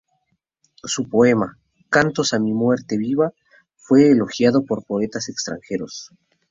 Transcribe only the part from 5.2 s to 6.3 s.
extranjeros.